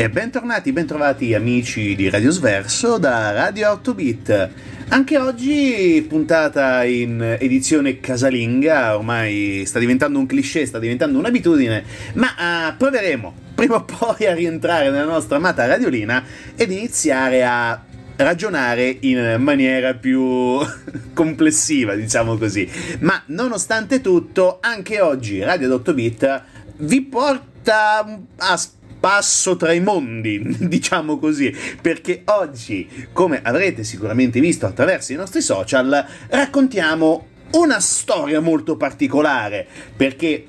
[0.00, 4.50] E bentornati, bentrovati amici di Radio Sverso da Radio 8 Bit.
[4.88, 11.84] Anche oggi puntata in edizione casalinga, ormai sta diventando un cliché, sta diventando un'abitudine,
[12.14, 16.24] ma uh, proveremo prima o poi a rientrare nella nostra amata radiolina
[16.56, 17.84] ed iniziare a
[18.16, 20.56] ragionare in maniera più
[21.12, 22.66] complessiva, diciamo così.
[23.00, 26.42] Ma nonostante tutto, anche oggi Radio 8 Bit
[26.78, 28.60] vi porta a
[29.00, 35.40] passo tra i mondi, diciamo così, perché oggi, come avrete sicuramente visto attraverso i nostri
[35.40, 39.66] social, raccontiamo una storia molto particolare,
[39.96, 40.46] perché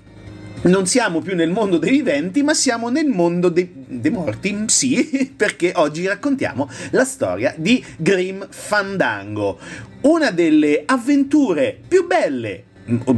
[0.64, 5.32] non siamo più nel mondo dei viventi, ma siamo nel mondo dei, dei, morti, sì,
[5.36, 9.58] perché oggi raccontiamo la storia di Grim Fandango,
[10.02, 12.66] una delle avventure più belle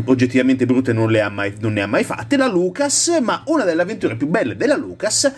[0.06, 4.16] oggettivamente brutte non, mai, non, ne ha mai fatte, la Lucas, ma una delle avventure
[4.16, 5.32] più belle della Lucas,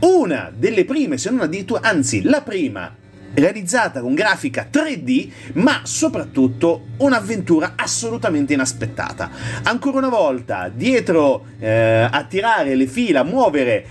[0.00, 2.94] una delle prime, se non addirittura, anzi la prima
[3.34, 9.30] realizzata con grafica 3D, ma soprattutto un'avventura assolutamente inaspettata.
[9.64, 13.86] Ancora una volta, dietro eh, a tirare le fila, a muovere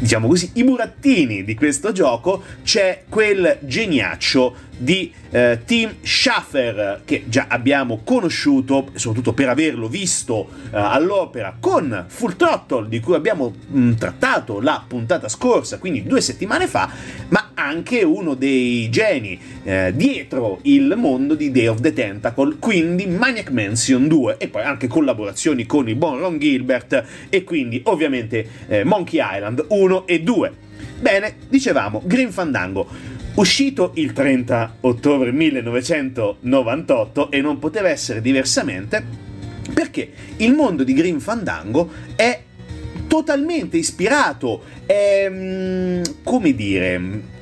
[0.00, 7.24] diciamo così, i burattini di questo gioco c'è quel geniaccio di eh, Tim Schaffer che
[7.26, 13.52] già abbiamo conosciuto, soprattutto per averlo visto eh, all'opera con Full Throttle di cui abbiamo
[13.68, 16.90] mh, trattato la puntata scorsa, quindi due settimane fa,
[17.28, 23.06] ma anche uno dei geni eh, dietro il mondo di Day of the Tentacle, quindi
[23.06, 28.46] Maniac Mansion 2 e poi anche collaborazioni con il buon Ron Gilbert e quindi ovviamente
[28.66, 30.52] eh, Monkey Island 1 e 2.
[31.00, 39.28] Bene, dicevamo, Green Fandango uscito il 30 ottobre 1998 e non poteva essere diversamente
[39.72, 42.40] perché il mondo di Green Fandango è
[43.06, 47.38] totalmente ispirato, è, mm, come dire,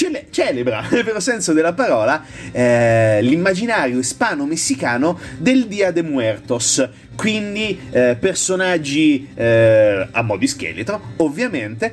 [0.00, 7.78] cele- celebra, nel vero senso della parola, eh, l'immaginario ispano-messicano del Dia de Muertos, quindi
[7.90, 11.92] eh, personaggi eh, a mo' di scheletro, ovviamente,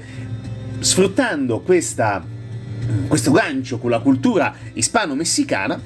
[0.79, 2.35] sfruttando questa
[3.09, 5.77] questo gancio con la cultura ispano-messicana,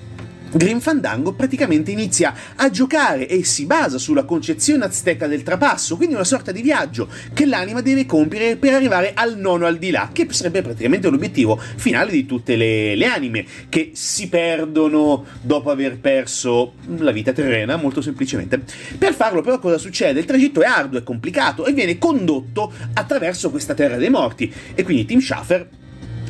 [0.54, 6.16] Green Fandango praticamente inizia a giocare e si basa sulla concezione azteca del trapasso, quindi
[6.16, 10.10] una sorta di viaggio che l'anima deve compiere per arrivare al nono al di là,
[10.12, 16.00] che sarebbe praticamente l'obiettivo finale di tutte le, le anime, che si perdono dopo aver
[16.00, 18.62] perso la vita terrena, molto semplicemente.
[18.98, 20.20] Per farlo però cosa succede?
[20.20, 24.84] Il tragitto è arduo, è complicato e viene condotto attraverso questa terra dei morti e
[24.84, 25.80] quindi Tim Schafer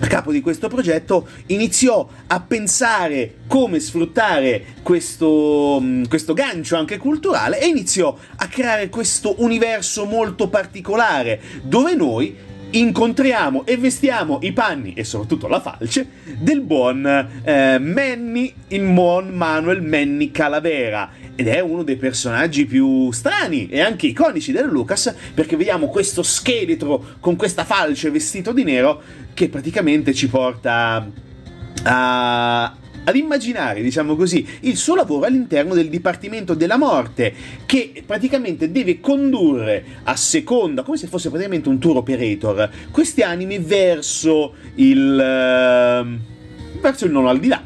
[0.01, 6.97] a capo di questo progetto, iniziò a pensare come sfruttare questo, mm, questo, gancio anche
[6.97, 12.35] culturale e iniziò a creare questo universo molto particolare dove noi
[12.71, 16.07] incontriamo e vestiamo i panni e soprattutto la falce
[16.37, 17.05] del buon
[17.43, 21.09] eh, Manny, il buon Manuel Manny Calavera.
[21.35, 26.23] Ed è uno dei personaggi più strani e anche iconici del Lucas perché vediamo questo
[26.23, 29.01] scheletro con questa falce vestito di nero
[29.33, 31.09] che praticamente ci porta
[31.83, 37.33] a, ad immaginare, diciamo così, il suo lavoro all'interno del Dipartimento della Morte,
[37.65, 43.57] che praticamente deve condurre a seconda, come se fosse praticamente un tour operator, questi animi
[43.59, 45.15] verso il...
[45.15, 47.63] Uh, verso il non al di là.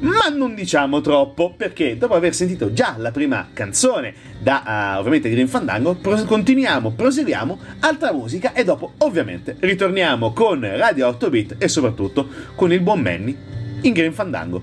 [0.00, 5.30] Ma non diciamo troppo, perché dopo aver sentito già la prima canzone da uh, ovviamente
[5.30, 11.54] Green Fandango, pros- continuiamo, proseguiamo, altra musica e dopo ovviamente ritorniamo con Radio 8 Bit
[11.58, 13.36] e soprattutto con il buon Manny
[13.82, 14.62] in Green Fandango.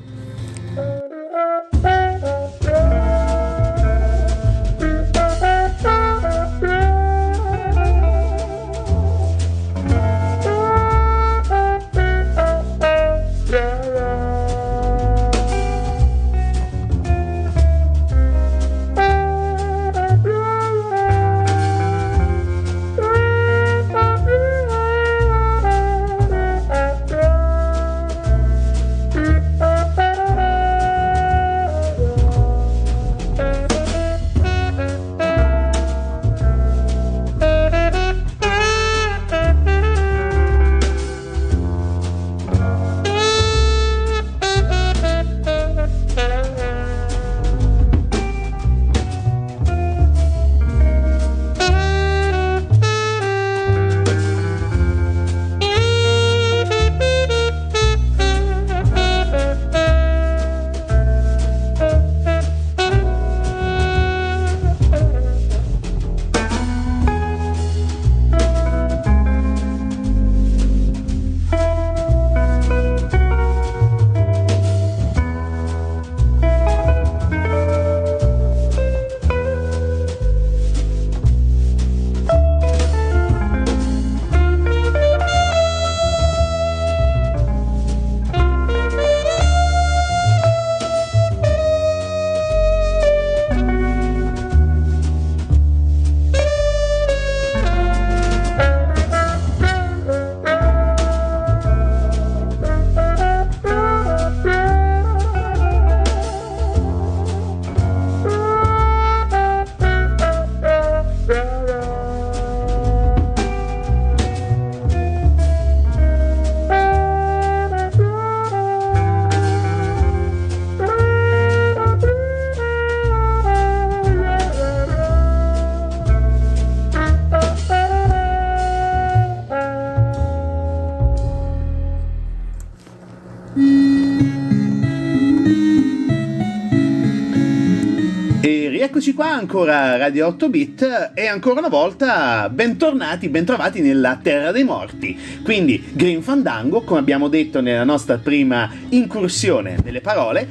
[139.39, 145.17] Ancora Radio 8 Bit e ancora una volta bentornati, bentrovati nella Terra dei Morti.
[145.43, 150.45] Quindi Green Fandango, come abbiamo detto nella nostra prima incursione delle parole,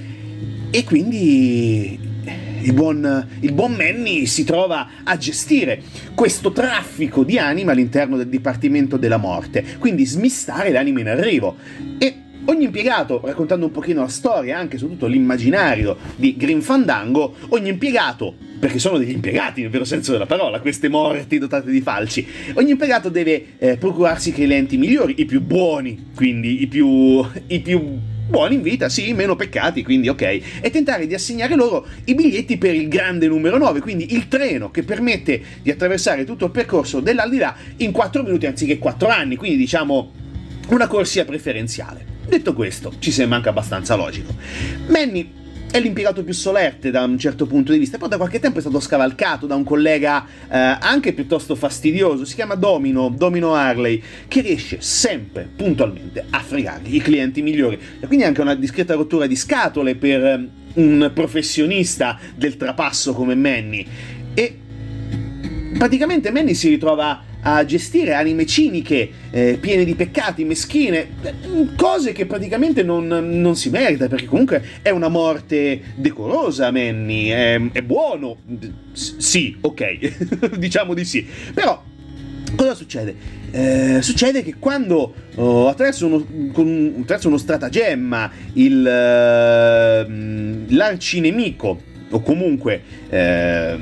[0.70, 2.00] e quindi
[2.62, 5.82] il buon, il buon Manny si trova a gestire
[6.14, 11.56] questo traffico di anime all'interno del Dipartimento della Morte, quindi smistare l'anima in arrivo.
[11.98, 17.68] E ogni impiegato, raccontando un pochino la storia, anche soprattutto l'immaginario di Green Fandango, ogni
[17.68, 22.26] impiegato, perché sono degli impiegati nel vero senso della parola, queste morti dotate di falci,
[22.54, 27.98] ogni impiegato deve eh, procurarsi clienti migliori, i più buoni, quindi i più, i più
[28.28, 32.56] buoni in vita, sì, meno peccati, quindi ok, e tentare di assegnare loro i biglietti
[32.56, 37.00] per il grande numero 9, quindi il treno che permette di attraversare tutto il percorso
[37.00, 40.12] dell'aldilà in 4 minuti anziché 4 anni, quindi diciamo
[40.68, 42.16] una corsia preferenziale.
[42.28, 44.34] Detto questo, ci sembra anche abbastanza logico.
[44.88, 45.32] Manny
[45.70, 48.60] è l'impiegato più solerte da un certo punto di vista, però da qualche tempo è
[48.60, 54.42] stato scavalcato da un collega eh, anche piuttosto fastidioso, si chiama Domino, Domino Harley, che
[54.42, 57.78] riesce sempre puntualmente a fregargli i clienti migliori.
[57.98, 63.86] E quindi anche una discreta rottura di scatole per un professionista del trapasso come Manny
[64.34, 64.58] e
[65.78, 71.08] praticamente Manny si ritrova a gestire anime ciniche, eh, piene di peccati, meschine,
[71.76, 77.60] cose che praticamente non, non, si merita, perché comunque è una morte decorosa, Manny, è,
[77.72, 78.38] è buono,
[78.92, 81.82] sì, ok, diciamo di sì, però
[82.56, 83.36] cosa succede?
[83.50, 91.80] Eh, succede che quando oh, attraverso, uno, con, attraverso, uno, stratagemma il, uh, l'arcinemico
[92.10, 93.76] o comunque eh,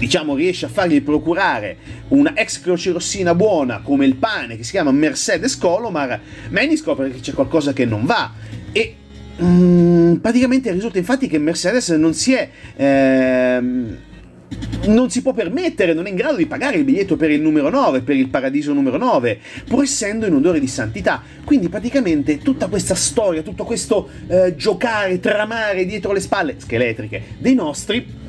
[0.00, 1.76] diciamo riesce a fargli procurare
[2.08, 7.10] una ex croce rossina buona come il pane che si chiama Mercedes Colomar, Manny scopre
[7.10, 8.32] che c'è qualcosa che non va
[8.72, 8.94] e
[9.42, 13.98] mm, praticamente risulta infatti che Mercedes non si è ehm,
[14.86, 17.68] non si può permettere, non è in grado di pagare il biglietto per il numero
[17.68, 19.38] 9, per il paradiso numero 9,
[19.68, 21.22] pur essendo in odore di santità.
[21.44, 27.54] Quindi praticamente tutta questa storia, tutto questo eh, giocare, tramare dietro le spalle scheletriche dei
[27.54, 28.19] nostri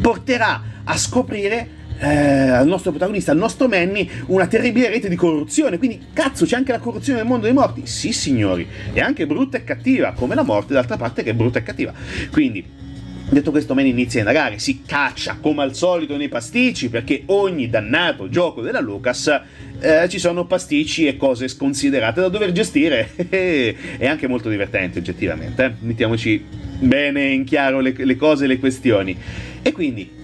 [0.00, 5.78] porterà a scoprire eh, al nostro protagonista, al nostro Manny, una terribile rete di corruzione.
[5.78, 7.86] Quindi, cazzo, c'è anche la corruzione nel mondo dei morti?
[7.86, 11.58] Sì, signori, è anche brutta e cattiva, come la morte, d'altra parte, che è brutta
[11.58, 11.92] e cattiva.
[12.30, 12.86] Quindi.
[13.30, 17.68] Detto questo, Man inizia a indagare, si caccia come al solito nei pasticci perché ogni
[17.68, 19.42] dannato gioco della Lucas
[19.80, 23.10] eh, ci sono pasticci e cose sconsiderate da dover gestire.
[23.28, 25.64] è anche molto divertente, oggettivamente.
[25.64, 25.72] Eh?
[25.80, 26.44] Mettiamoci
[26.78, 29.16] bene in chiaro le, le cose e le questioni.
[29.62, 30.16] E quindi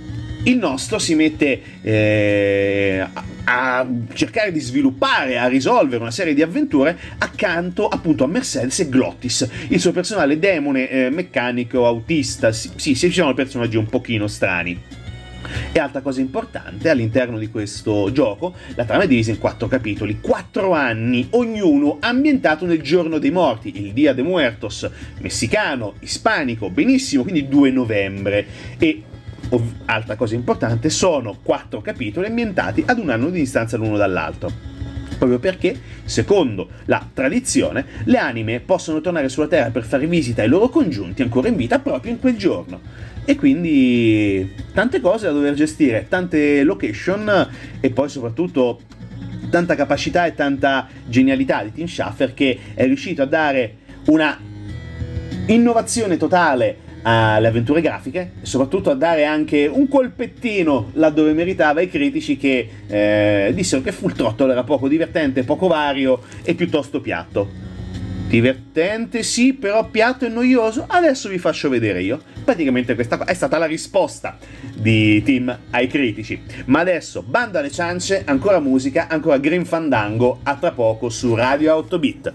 [0.45, 3.07] il nostro si mette eh,
[3.45, 8.89] a, cercare di sviluppare, a risolvere una serie di avventure accanto appunto a Mercedes e
[8.89, 12.53] Glottis, il suo personale demone eh, meccanico autista.
[12.53, 15.04] Sì, sì, ci sono personaggi un pochino strani.
[15.73, 20.21] E altra cosa importante, all'interno di questo gioco, la trama è divisa in quattro capitoli,
[20.21, 24.89] quattro anni, ognuno ambientato nel giorno dei morti, il Dia de Muertos,
[25.21, 28.47] messicano, ispanico, benissimo, quindi 2 novembre.
[28.79, 29.03] E
[29.51, 34.73] ov- altra cosa importante, sono quattro capitoli ambientati ad un anno di distanza l'uno dall'altro
[35.17, 40.49] proprio perché, secondo la tradizione, le anime possono tornare sulla Terra per fare visita ai
[40.49, 42.81] loro congiunti ancora in vita proprio in quel giorno.
[43.25, 47.49] E quindi tante cose da dover gestire, tante location
[47.81, 48.81] e poi soprattutto
[49.49, 53.76] tanta capacità e tanta genialità di Tim Schafer che è riuscito a dare
[54.07, 54.38] una
[55.47, 61.88] innovazione totale alle avventure grafiche e soprattutto a dare anche un colpettino laddove meritava ai
[61.88, 67.63] critici che eh, dissero che Full Throttle era poco divertente, poco vario e piuttosto piatto.
[68.35, 70.87] Divertente sì, però piatto e noioso.
[70.88, 72.21] Adesso vi faccio vedere io.
[72.45, 74.38] Praticamente questa è stata la risposta
[74.75, 76.43] di Tim ai critici.
[76.64, 81.76] Ma adesso, banda alle ciance, ancora musica, ancora Green Fandango, a tra poco su Radio
[81.76, 82.33] 8 Bit.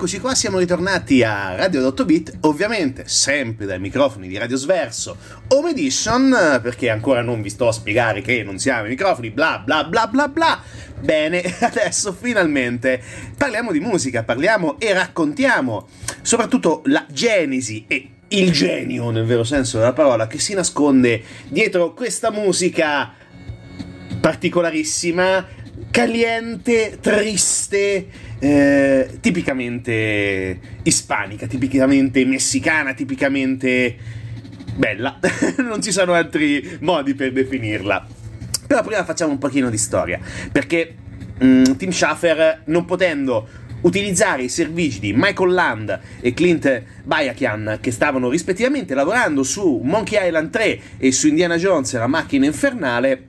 [0.00, 4.56] E rieccoci qua, siamo ritornati a Radio 8 Bit, ovviamente sempre dai microfoni di Radio
[4.56, 5.14] Sverso
[5.48, 9.60] Home Edition, perché ancora non vi sto a spiegare che non siamo i microfoni, bla
[9.62, 10.62] bla bla bla bla.
[10.98, 12.98] Bene, adesso finalmente
[13.36, 15.86] parliamo di musica, parliamo e raccontiamo
[16.22, 21.92] soprattutto la genesi e il genio, nel vero senso della parola, che si nasconde dietro
[21.92, 23.12] questa musica
[24.18, 25.46] particolarissima,
[25.90, 33.96] caliente, triste eh, tipicamente ispanica, tipicamente messicana, tipicamente
[34.74, 35.18] bella.
[35.58, 38.06] non ci sono altri modi per definirla.
[38.66, 40.18] Però prima facciamo un pochino di storia,
[40.50, 40.94] perché
[41.42, 43.48] mm, Tim Schafer, non potendo
[43.82, 50.26] utilizzare i servigi di Michael Land e Clint Bayakian che stavano rispettivamente lavorando su Monkey
[50.26, 53.28] Island 3 e su Indiana Jones e la macchina infernale,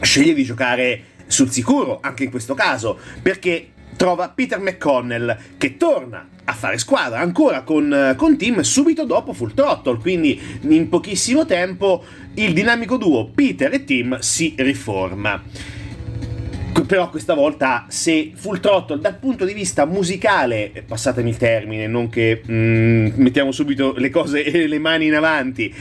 [0.00, 6.26] sceglie di giocare sul sicuro anche in questo caso, perché trova Peter McConnell che torna
[6.44, 12.04] a fare squadra ancora con, con Tim subito dopo Full Throttle, quindi in pochissimo tempo
[12.34, 15.42] il dinamico duo Peter e Tim si riforma.
[16.86, 22.08] Però questa volta se Full Throttle dal punto di vista musicale, passatemi il termine, non
[22.08, 25.74] che mm, mettiamo subito le cose e le mani in avanti,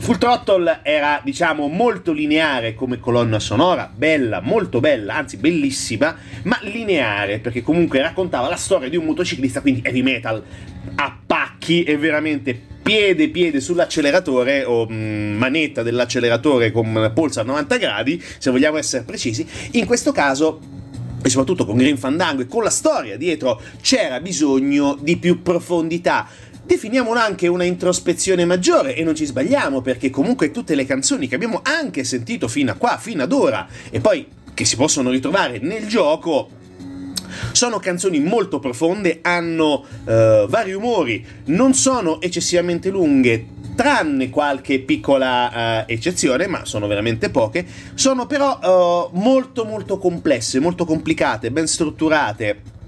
[0.00, 6.58] Full Throttle era, diciamo, molto lineare come colonna sonora, bella, molto bella, anzi bellissima, ma
[6.62, 10.42] lineare, perché comunque raccontava la storia di un motociclista, quindi heavy metal
[10.94, 17.76] a pacchi e veramente piede piede sull'acceleratore o mm, manetta dell'acceleratore con polso a 90
[17.76, 19.46] gradi, se vogliamo essere precisi.
[19.72, 20.60] In questo caso
[21.22, 26.26] e soprattutto con Green Fandango e con la storia dietro c'era bisogno di più profondità
[26.62, 31.34] definiamolo anche una introspezione maggiore e non ci sbagliamo perché comunque tutte le canzoni che
[31.34, 35.58] abbiamo anche sentito fino a qua, fino ad ora e poi che si possono ritrovare
[35.60, 36.58] nel gioco
[37.52, 45.84] sono canzoni molto profonde, hanno uh, vari umori, non sono eccessivamente lunghe, tranne qualche piccola
[45.86, 48.58] uh, eccezione, ma sono veramente poche, sono però
[49.12, 52.78] uh, molto molto complesse, molto complicate, ben strutturate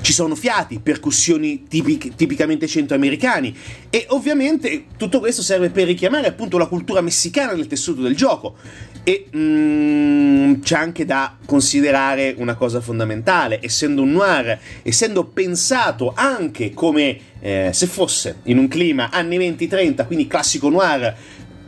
[0.00, 3.54] ci sono fiati, percussioni tipic- tipicamente centroamericani
[3.90, 8.56] e ovviamente tutto questo serve per richiamare appunto la cultura messicana nel tessuto del gioco.
[9.06, 16.72] E mm, c'è anche da considerare una cosa fondamentale, essendo un noir, essendo pensato anche
[16.72, 21.14] come eh, se fosse in un clima anni 20-30, quindi classico noir,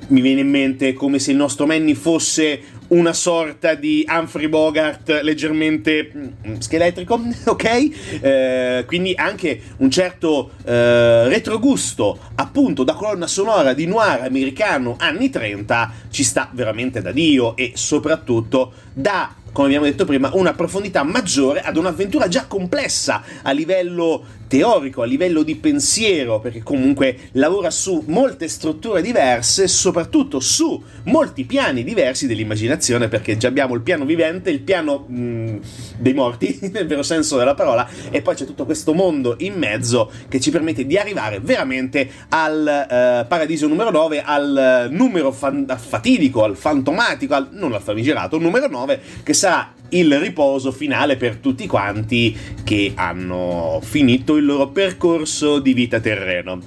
[0.09, 5.21] mi viene in mente come se il nostro Manny fosse una sorta di Humphrey Bogart
[5.23, 8.21] leggermente mm, scheletrico, ok?
[8.21, 15.31] Eh, quindi anche un certo eh, retrogusto appunto da colonna sonora di noir americano anni
[15.31, 21.03] 30 ci sta veramente da Dio e soprattutto da come abbiamo detto prima, una profondità
[21.03, 27.71] maggiore ad un'avventura già complessa a livello teorico, a livello di pensiero, perché comunque lavora
[27.71, 34.05] su molte strutture diverse, soprattutto su molti piani diversi dell'immaginazione, perché già abbiamo il piano
[34.05, 35.57] vivente, il piano mh, mm,
[35.99, 40.11] dei morti, nel vero senso della parola, e poi c'è tutto questo mondo in mezzo
[40.29, 46.45] che ci permette di arrivare veramente al eh, paradiso numero 9, al numero fan- fatidico,
[46.45, 51.37] al fantomatico, al, non al famigerato, numero 9, che sarà sarà il riposo finale per
[51.37, 56.61] tutti quanti che hanno finito il loro percorso di vita terreno.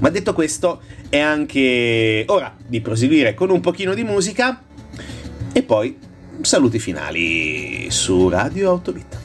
[0.00, 4.64] Ma detto questo, è anche ora di proseguire con un pochino di musica
[5.52, 5.96] e poi
[6.40, 9.21] saluti finali su Radio Autobit.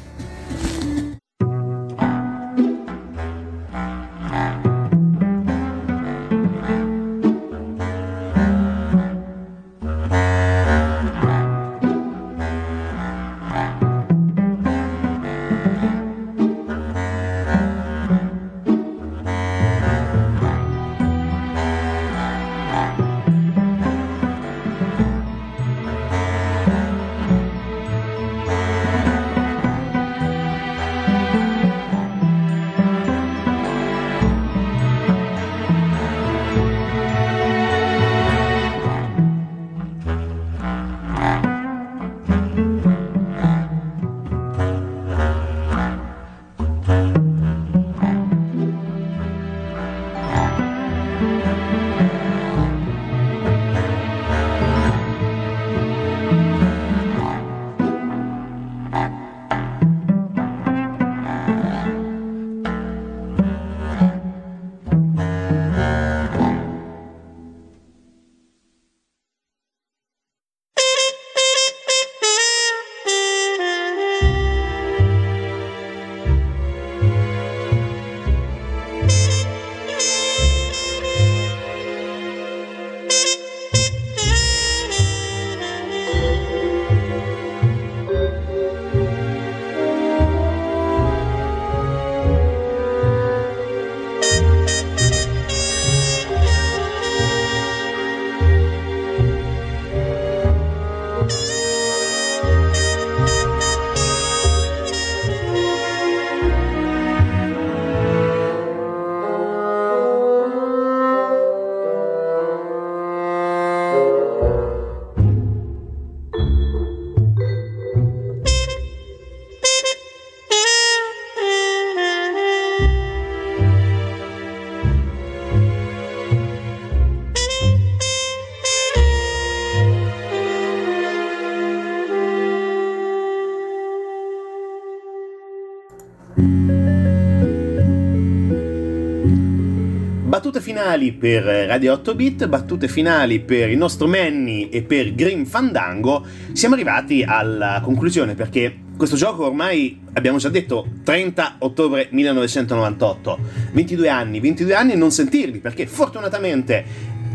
[140.78, 146.24] Finali per Radio 8 Bit, battute finali per il nostro Manny e per Grim Fandango.
[146.54, 153.40] Siamo arrivati alla conclusione perché questo gioco ormai, abbiamo già detto, 30 ottobre 1998.
[153.72, 156.86] 22 anni, 22 anni e non sentirli perché fortunatamente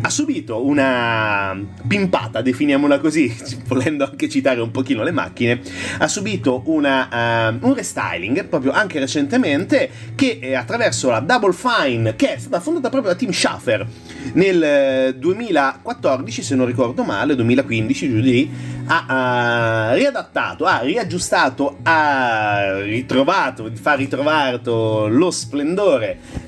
[0.03, 3.35] ha subito una pimpata, definiamola così,
[3.67, 5.61] volendo anche citare un pochino le macchine,
[5.99, 12.17] ha subito una, uh, un restyling proprio anche recentemente che eh, attraverso la Double Fine,
[12.17, 13.87] che è stata fondata proprio da Tim Schafer
[14.35, 18.51] nel 2014, eh, se non ricordo male, 2015, giù di lì,
[18.87, 26.42] ha uh, riadattato, ha riaggiustato, ha ritrovato, fa ritrovato lo splendore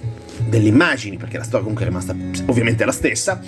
[0.48, 2.14] delle immagini, perché la storia comunque è rimasta
[2.46, 3.40] ovviamente la stessa,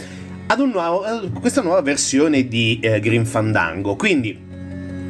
[0.46, 3.96] ad un nuovo, questa nuova versione di eh, Green Fandango.
[3.96, 4.44] Quindi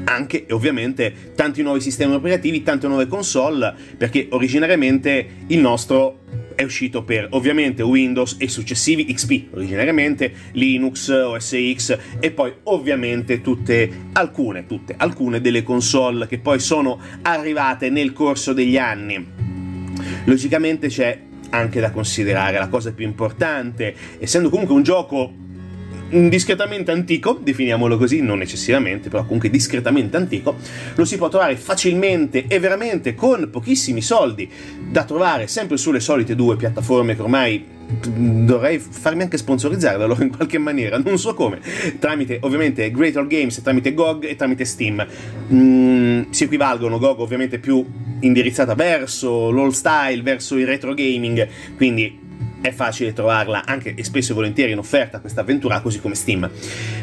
[0.05, 6.20] anche ovviamente tanti nuovi sistemi operativi, tante nuove console, perché originariamente il nostro
[6.55, 13.42] è uscito per ovviamente Windows e successivi XP, originariamente Linux, OS X e poi ovviamente
[13.42, 19.27] tutte, alcune, tutte, alcune delle console che poi sono arrivate nel corso degli anni.
[20.25, 25.32] Logicamente c'è anche da considerare, la cosa più importante, essendo comunque un gioco
[26.09, 30.56] discretamente antico, definiamolo così, non eccessivamente, però comunque discretamente antico,
[30.94, 34.48] lo si può trovare facilmente e veramente con pochissimi soldi
[34.88, 40.22] da trovare sempre sulle solite due piattaforme che ormai dovrei farmi anche sponsorizzare da loro
[40.22, 41.61] in qualche maniera, non so come,
[41.98, 45.06] tramite ovviamente Great All Games, tramite GOG e tramite Steam.
[45.52, 47.85] Mm, si equivalgono, GOG ovviamente più
[48.20, 52.24] indirizzata verso l'all style, verso il retro gaming, quindi
[52.61, 56.50] è facile trovarla anche e spesso e volentieri in offerta questa avventura, così come Steam.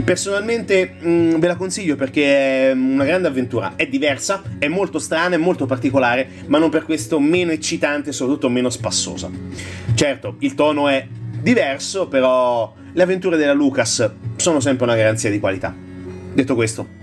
[0.04, 5.00] Personalmente mh, mm, ve la consiglio perché è una grande avventura, è diversa, è molto
[5.00, 9.30] strana, è molto particolare, ma non per questo meno eccitante e soprattutto meno spassosa.
[9.94, 11.08] Certo, il tono è
[11.42, 15.74] diverso, però le avventure della Lucas sono sempre una garanzia di qualità.
[16.34, 17.02] Detto questo,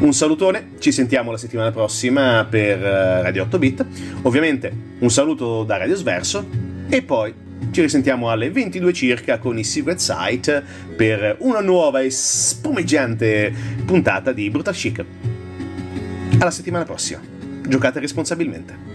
[0.00, 3.86] un salutone, ci sentiamo la settimana prossima per eh, Radio 8 Bit.
[4.22, 6.46] Ovviamente un saluto da Radio Sverso
[6.88, 7.32] e poi
[7.70, 10.64] ci risentiamo alle 22 circa con i Secret Site
[10.96, 13.52] per una nuova e spumeggiante
[13.84, 15.04] puntata di Brutal Chic.
[16.38, 17.20] Alla settimana prossima.
[17.66, 18.88] Giocate responsabilmente.